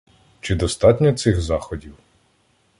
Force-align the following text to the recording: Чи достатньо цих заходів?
Чи 0.41 0.55
достатньо 0.55 1.13
цих 1.13 1.41
заходів? 1.41 1.95